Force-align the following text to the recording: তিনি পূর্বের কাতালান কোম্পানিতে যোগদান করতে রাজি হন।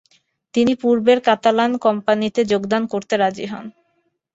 তিনি 0.53 0.73
পূর্বের 0.75 1.19
কাতালান 1.27 1.71
কোম্পানিতে 1.77 2.41
যোগদান 2.51 2.83
করতে 2.93 3.13
রাজি 3.17 3.45
হন। 3.45 3.65